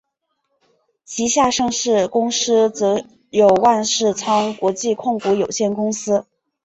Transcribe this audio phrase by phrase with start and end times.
[1.05, 6.25] 旗下上市公司则有万事昌国际控股有限公司。